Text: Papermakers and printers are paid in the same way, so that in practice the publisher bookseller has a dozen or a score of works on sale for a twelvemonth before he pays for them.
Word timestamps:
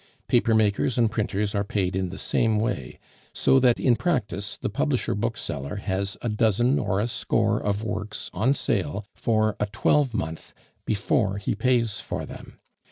Papermakers 0.27 0.97
and 0.97 1.11
printers 1.11 1.53
are 1.53 1.63
paid 1.63 1.95
in 1.95 2.09
the 2.09 2.17
same 2.17 2.57
way, 2.59 2.97
so 3.33 3.59
that 3.59 3.79
in 3.79 3.95
practice 3.95 4.57
the 4.57 4.67
publisher 4.67 5.13
bookseller 5.13 5.75
has 5.75 6.17
a 6.23 6.27
dozen 6.27 6.79
or 6.79 6.99
a 6.99 7.07
score 7.07 7.61
of 7.61 7.83
works 7.83 8.31
on 8.33 8.55
sale 8.55 9.05
for 9.13 9.55
a 9.59 9.67
twelvemonth 9.67 10.55
before 10.85 11.37
he 11.37 11.53
pays 11.53 11.99
for 11.99 12.25
them. 12.25 12.57